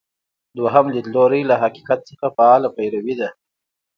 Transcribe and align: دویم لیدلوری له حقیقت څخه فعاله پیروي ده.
دویم 0.57 0.85
لیدلوری 0.95 1.41
له 1.49 1.55
حقیقت 1.63 1.99
څخه 2.09 2.25
فعاله 2.35 2.69
پیروي 2.77 3.15
ده. 3.21 3.29